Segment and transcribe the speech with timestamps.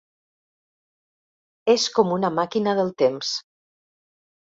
[1.75, 3.39] És com una màquina del temps.